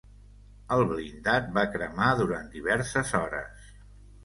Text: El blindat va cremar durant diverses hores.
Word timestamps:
El 0.77 0.81
blindat 0.93 1.51
va 1.59 1.67
cremar 1.75 2.09
durant 2.23 2.51
diverses 2.57 3.15
hores. 3.23 3.71